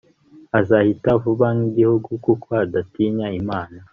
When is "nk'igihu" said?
1.55-1.95